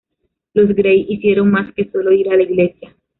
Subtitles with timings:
[0.55, 2.95] Los Grey hicieron más que solo ir a la iglesia.